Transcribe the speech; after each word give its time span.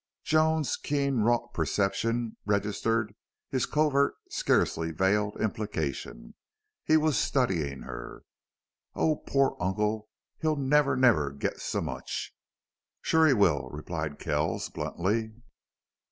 Joan's 0.23 0.77
keen 0.77 1.19
wrought 1.19 1.53
perception 1.53 2.35
registered 2.47 3.13
his 3.51 3.67
covert, 3.67 4.15
scarcely 4.31 4.89
veiled 4.89 5.39
implication. 5.39 6.33
He 6.83 6.97
was 6.97 7.15
studying 7.15 7.83
her. 7.83 8.23
"Oh, 8.95 9.15
poor 9.17 9.55
uncle. 9.59 10.09
He'll 10.39 10.55
never, 10.55 10.95
never 10.95 11.29
get 11.29 11.61
so 11.61 11.81
much." 11.81 12.33
"Sure 13.03 13.27
he 13.27 13.33
will," 13.33 13.69
replied 13.69 14.17
Kells, 14.17 14.69
bluntly. 14.69 15.33